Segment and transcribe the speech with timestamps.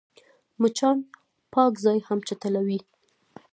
[0.61, 0.97] مچان
[1.53, 2.79] پاک ځای هم چټلوي